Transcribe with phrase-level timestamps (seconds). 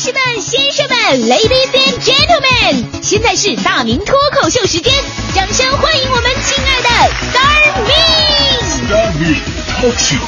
[0.00, 0.96] 士们、先生们
[1.28, 4.90] ，Ladies and Gentlemen，现在是大明脱口秀时间，
[5.34, 6.88] 掌声欢迎我们亲爱的
[7.28, 9.36] Star Me！Star Me
[9.78, 10.20] Talk Show。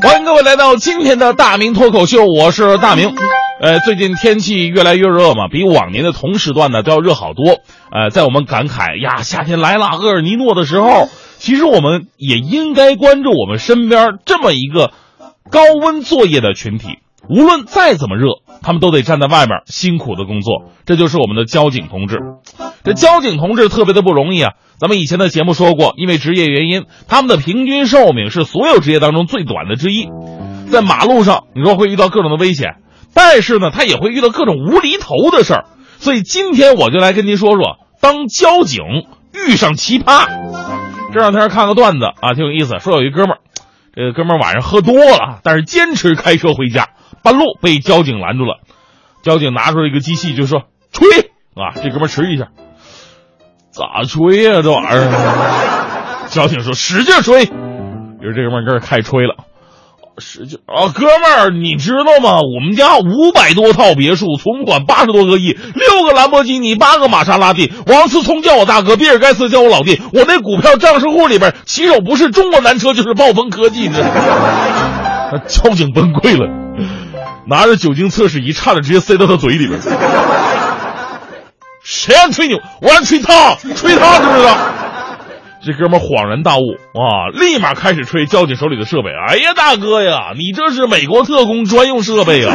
[0.00, 3.12] 欢迎各位来到今天的大明脱口秀，我是大明。
[3.60, 7.60] 呃，最近天气越来越热嘛，比往年的同时段呢都要热好多。
[7.92, 11.08] 呃，在我们感慨呀夏天来了厄尔尼诺的时候，
[11.38, 14.92] 其实我们也应该关注我们身边这么一个
[15.50, 16.98] 高温作业的群体。
[17.26, 22.18] 无论再怎么热，他们都得站在外面辛苦的工作，这就是我们的交警同志。
[22.82, 24.52] 这交警同志特别的不容易啊！
[24.78, 30.06] 咱们以前的节目说过，因为职业原因，他们的平均寿命是所有职业当中最短的之一。
[30.70, 32.74] 在马路上，你说会遇到各种的危险，
[33.14, 35.64] 但是呢，他也会遇到各种无厘头的事儿。
[35.98, 38.82] 所以今天我就来跟您说说，当交警
[39.32, 40.26] 遇上奇葩。
[41.12, 43.38] 这两天看个段子啊，挺有意思，说有一哥们儿，
[43.94, 46.88] 这个哥们儿晚上喝多了，但是坚持开车回家，
[47.22, 48.58] 半路被交警拦住了。
[49.22, 51.08] 交警拿出一个机器，就说吹
[51.54, 52.48] 啊，这哥们儿迟一下。
[53.70, 56.26] 咋吹呀、这玩意儿？
[56.28, 59.36] 交警说使劲吹，于是这哥们儿跟这开吹了，
[60.18, 62.40] 使劲啊，哥们儿，你知道吗？
[62.40, 73.98] 我们家五百多套别墅，存款八十多个亿，六个兰博基尼，八个玛莎拉蒂，王思聪叫我大哥，比尔盖茨叫我老弟，我那股票账户里边骑手不是中国南车就是暴风科技呢。
[75.48, 76.48] 交警崩溃了，
[77.48, 79.80] 拿着酒精测试仪，差点直接塞到他嘴里边。
[81.82, 82.58] 谁让你吹牛？
[82.80, 84.56] 我让你吹他，吹他知不知道？
[85.64, 89.10] 这哥们恍然大悟啊，立马开始吹交警手里的设备。
[89.10, 92.54] 哎呀，大哥呀，你这是美国特工专用设备啊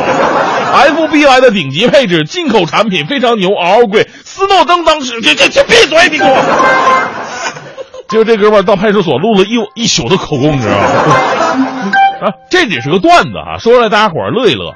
[0.73, 4.07] ！FBI 的顶级配置，进口产品非常牛，嗷嗷贵。
[4.23, 6.35] 斯诺登当时，这这这闭嘴，你给我！
[8.07, 10.85] 结果这哥们到派出所录了一一宿的口供，你知道吗？
[12.21, 14.75] 啊，这只是个段子啊，说出来大家伙乐一乐。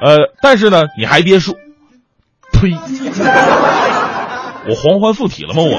[0.00, 1.54] 呃，但是呢，你还别说，
[2.52, 2.70] 呸！
[4.66, 5.62] 我黄欢附体了吗？
[5.62, 5.76] 我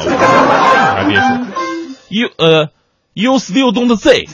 [0.95, 1.64] 还别说
[2.09, 2.69] ，you 呃
[3.13, 4.25] ，you still don't say。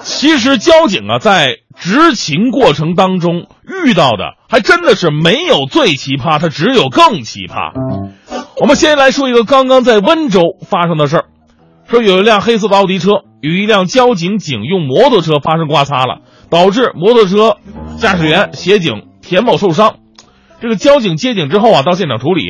[0.00, 3.46] 其实交警啊，在执勤过程当中
[3.84, 7.72] 遇到的还真的是没有最奇葩，它只有更奇葩。
[8.56, 11.24] 我们先来说一个刚刚在温州发生的事儿，
[11.88, 17.58] 说有一辆黑色的奥迪车与一辆交警警用摩托车发生刮擦了，导致摩托车
[17.98, 19.96] 驾驶员协警田某受伤。
[20.60, 22.46] 这个交警接警之后啊，到现场处理。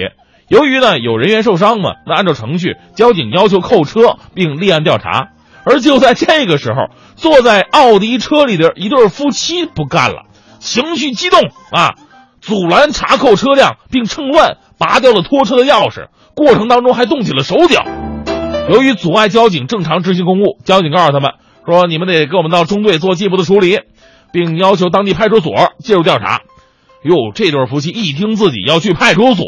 [0.48, 5.28] 由于呢有人员受伤嘛，那按照程序，交警要求扣车并立案调查。
[5.64, 10.22] 而就在这个时候，坐在奥迪车里的一对夫妻不干了，
[10.60, 11.94] 情绪激动啊，
[12.40, 17.84] 阻拦查扣车辆，并趁乱拔掉了拖车的钥匙，过程当中还动起了手脚。
[18.70, 21.32] 由于阻碍交警正常执行公务，交警告诉他们
[21.66, 23.80] 说：“你们得跟我们到中队做进一步的处理，
[24.32, 26.40] 并要求当地派出所介入调查。”
[27.04, 29.44] 哟，这对夫妻一听自己要去派出所，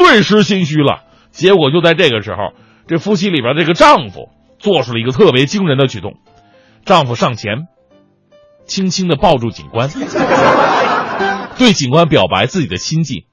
[0.00, 1.02] 顿时心虚了。
[1.30, 2.54] 结果就在这个时候，
[2.88, 6.14] 这夫妻里边这个丈夫做出了一个特别惊人的举动。
[6.86, 7.66] 丈夫上前，
[8.66, 9.90] 轻轻的抱住警官，
[11.58, 13.26] 对警官表白自己的心迹。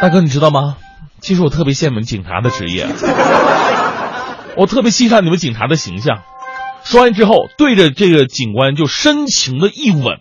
[0.00, 0.76] 大哥，你知道吗？
[1.20, 2.86] 其实我特别羡慕警察的职业，
[4.56, 6.22] 我特别欣赏你们警察的形象。
[6.84, 10.20] 说完之后，对着这个警官就深情的一吻。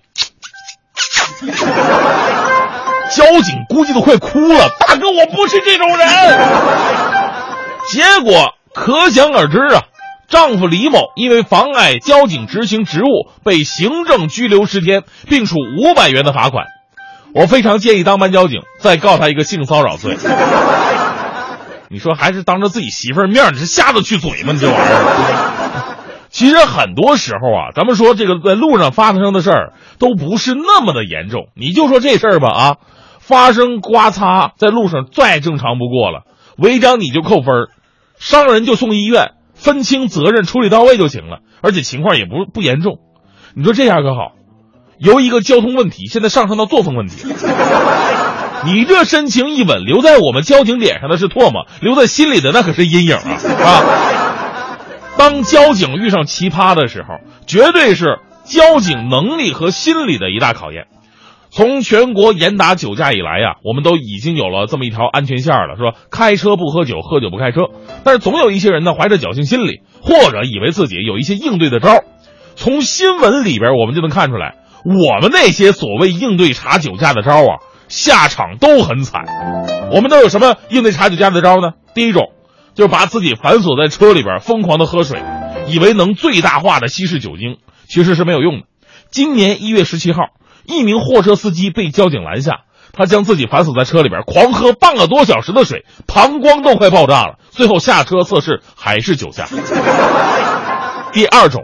[3.19, 6.07] 交警估计都快哭了，大哥，我不是这种人。
[7.89, 9.81] 结果可想而知啊，
[10.29, 16.67] 丈夫李某因为妨碍交警执行职务，被行政拘留十天，并处五百元的罚款。
[17.35, 20.17] 我非常建议当班交警再告他一个性骚扰罪。
[21.89, 24.53] 你说还是当着自己媳妇儿面，你是下得去嘴吗？
[24.53, 25.95] 你这玩意儿。
[26.29, 31.49] 其实很多时候啊，咱们说这个在路上发生的事儿都不是那么的严重。
[31.53, 32.75] 你就说这事儿吧啊，
[33.29, 36.23] 发生刮擦在路上再正常不过了，
[36.57, 37.67] 违章你就扣分儿，
[38.17, 42.97] 伤人就送医院，分清责任，处理到位就行了，而且情况也不不严重。
[43.53, 44.31] 你说这样可好，
[44.97, 47.27] 由一个交通问题现在上升到作风问题。
[48.65, 53.83] 你这深情一吻，留在我们交警脸上的是唾沫，留在心里的那可是阴影啊啊！
[55.19, 60.87] 当交警遇上奇葩的时候，绝对是交警能力和心理的一大考验。
[61.51, 67.61] 从全国严打酒驾以来呀、我们都已经有了这么一条安全线了，说开车不喝酒，喝酒不开车。
[68.03, 72.03] 但是总有一些人呢，怀着侥幸心理，或者以为自己有一些应对的招儿。
[72.55, 77.57] 从新闻里边我们就能看出来，我们那些所谓应对查酒驾的招儿啊，
[77.87, 79.23] 下场都很惨。
[79.91, 81.71] 我们都有什么应对查酒驾的招呢？
[81.95, 82.31] 第一种，
[82.75, 85.19] 就是把自己反锁在车里边，疯狂的喝水，
[85.67, 87.57] 以为能最大化的稀释酒精，
[87.87, 88.65] 其实是没有用的。
[89.09, 90.25] 今年一月十七号，
[90.69, 92.61] 一名货车司机被交警拦下，
[92.93, 97.39] 他将自己反锁在车里边，狂喝半个多小时的水，膀胱都快爆炸了。
[97.49, 99.47] 最后下车测试还是酒驾。
[101.11, 101.63] 第二种，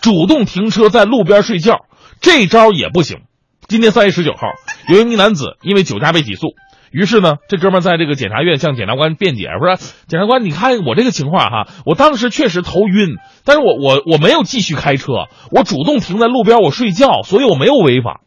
[0.00, 1.86] 主动停车在路边睡觉，
[2.20, 3.22] 这招也不行。
[3.66, 4.46] 今天三月十九号，
[4.88, 6.54] 有一名男子因为酒驾被起诉，
[6.92, 9.74] 于是呢，这哥们在这个检察院向检察官辩解说
[10.06, 18.20] ：“检察官，你看我这个情况哈，我当时确实头晕，但是我我我没有继续开车，我主动停在路边我睡觉，所以我没有违法。”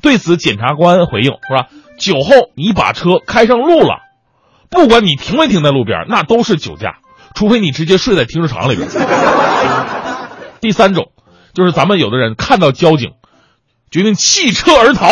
[0.00, 1.68] 对此，检察官回应是吧？
[1.98, 4.00] 酒后你把车开上路了，
[4.70, 6.96] 不管你停没停在路边，那都是酒驾，
[7.34, 8.88] 除非你直接睡在停车场里边。
[10.60, 11.12] 第三种，
[11.54, 13.12] 就是咱们有的人看到交警。
[13.90, 15.08] 决定弃车而逃。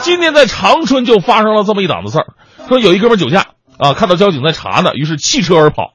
[0.00, 2.26] 今天在长春就发生了这么一档子事儿，
[2.68, 3.46] 说有一哥们酒驾
[3.78, 5.92] 啊，看到交警在查呢，于是弃车而跑。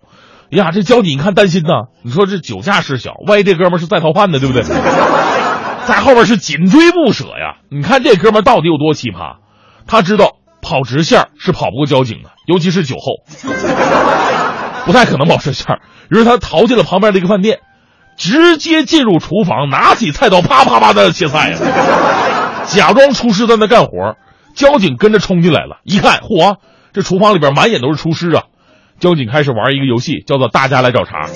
[0.50, 4.64] 呀，这交警一看担心呐，你说这酒驾事小，万一这哥们是在逃犯呢，对不对？
[5.88, 7.58] 在后边是紧追不舍呀。
[7.70, 9.38] 你看这哥们到底有多奇葩？
[9.88, 13.24] 他知道跑直线是跑不过交警的，尤其是酒后，
[14.86, 15.80] 不太可能跑直线。
[16.10, 17.60] 于是他逃进了旁边的一个饭店。
[18.18, 21.58] 直接进入厨房，拿起菜刀，啪啪啪的切菜呀，
[22.68, 24.16] 假装厨师在那干活。
[24.54, 26.58] 交警跟着冲进来了，一看，嚯，
[26.94, 28.44] 这厨房里边满眼都是厨师啊！
[29.00, 31.30] 交警开始玩一个游戏，叫做“大家来找茬”，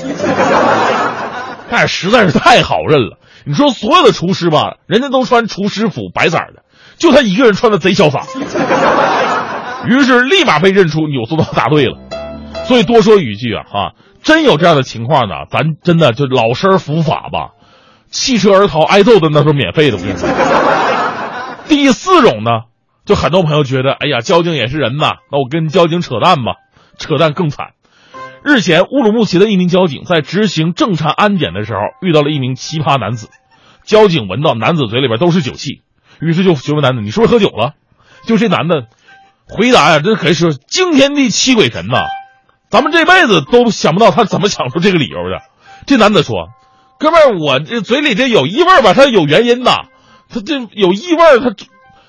[1.71, 3.17] 但 实在是太好认了。
[3.45, 6.63] 你说所有的厨师吧，人家都穿厨师服，白色的，
[6.97, 8.25] 就他一个人穿的贼潇洒，
[9.87, 11.97] 于是立马被认出扭速刀答对了。
[12.65, 13.91] 所以多说一句啊，哈。
[14.23, 17.51] 真有这样的情况呢，咱真的就老身伏法吧，
[18.09, 19.97] 弃车而逃挨揍的那都是免费的。
[19.97, 20.27] 我跟你说，
[21.67, 22.61] 第四种呢，
[23.05, 26.55] 就很多朋友觉得，哎呀，交警也是人呐，那我跟交警扯淡吧，
[26.97, 27.73] 扯淡更惨。
[28.45, 33.29] 日前，乌鲁木齐的一名交警在执行正常安检的时候，遇到了一名奇葩男子。
[33.85, 35.81] 交警闻到男子嘴里边都是酒气，
[36.21, 37.73] 于是就询问男子：“你是不是喝酒了？”
[38.27, 38.83] 就这男的
[39.47, 42.03] 回答呀，这可是惊天地泣鬼神呐。
[42.69, 45.41] 咱们这辈子都想不到他怎么想出这个理由的。
[45.87, 46.49] 这男的说
[46.99, 48.93] ：“哥们儿，我这嘴里这有异味吧？
[48.93, 49.71] 他有原因的。
[50.29, 51.55] 他这有异味，他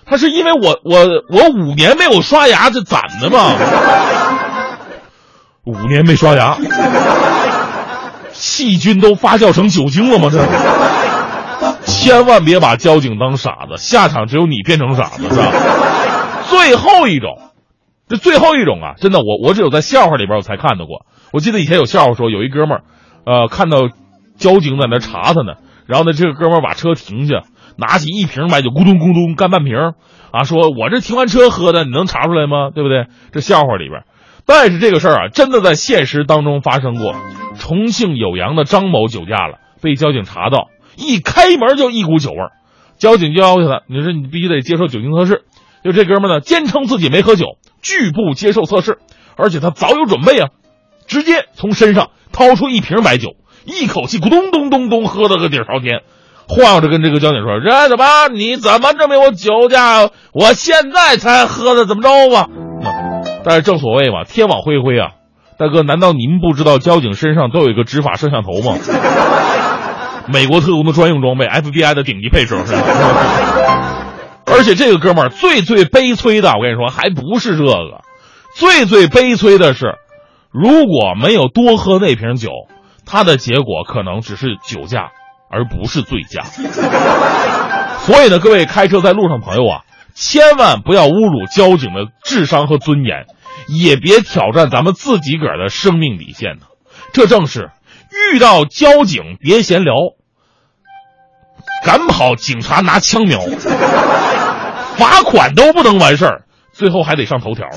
[0.04, 3.56] 他是因为我我我五年没有刷牙，这攒的嘛。
[5.66, 6.56] 五年没刷牙，
[8.32, 10.30] 细菌都发酵成酒精了吗？
[10.30, 10.46] 这
[11.84, 15.52] 千万别把交警当傻子，下场只有你变成傻子，是吧？
[16.48, 17.38] 最后一种。”
[18.08, 21.06] 这最后一种啊，真的，我我只有在笑话里边我才看到过。
[21.32, 22.82] 我记得以前有笑话说，有一哥们儿，
[23.24, 23.88] 呃，看到
[24.36, 25.54] 交警在那查他呢，
[25.86, 27.42] 然后呢，这个哥们儿把车停下，
[27.76, 29.74] 拿起一瓶白酒，咕咚咕咚干半瓶，
[30.30, 32.70] 啊，说我这停完车喝的，你能查出来吗？
[32.72, 33.06] 对不对？
[33.32, 34.04] 这笑话里边，
[34.46, 37.14] 但是这个事儿啊，真的在现实当中发生过。
[37.58, 42.52] 重庆酉阳的张某酒驾了，被交警查到，一开门就一股酒味儿，
[42.96, 45.42] 交警就要求他，你说你必须得接受酒精测试。
[45.82, 47.58] 就这哥们呢，坚称自己没喝酒。
[47.82, 48.98] 拒不接受测试，
[49.36, 50.48] 而且他早有准备啊，
[51.06, 56.02] 直接从身上掏出一瓶白酒，一口气咕咚咚咚咚喝了个底朝天，
[56.48, 58.28] 晃着跟这个交警说：“这怎么？
[58.28, 60.10] 你怎么证明我酒驾？
[60.32, 62.48] 我现在才喝的，怎么着吧？”
[63.46, 65.10] 但是正所谓嘛，天网恢恢啊，
[65.56, 68.76] 大哥，难道您不知道交警身上都有一个执法摄像头吗？
[70.26, 72.56] 美国特工的专用装备，FBI 的顶级配置。
[74.46, 78.00] 而且这个哥们儿最最悲催的，我跟你说，还不是这个，
[78.56, 79.94] 最最悲催的是，
[80.50, 82.50] 如果没有多喝那瓶酒，
[83.06, 85.10] 他的结果可能只是酒驾，
[85.52, 86.42] 而不是醉驾。
[88.02, 89.82] 所以呢，各位开车在路上朋友啊，
[90.16, 93.26] 千万不要侮辱交警的智商和尊严，
[93.68, 96.66] 也别挑战咱们自己个儿的生命底线呢。
[97.12, 97.70] 这正是
[98.32, 99.94] 遇到交警别闲聊。
[101.84, 103.40] 赶跑，警察拿枪瞄，
[104.96, 107.68] 罚款都不能完事儿，最后还得上头条。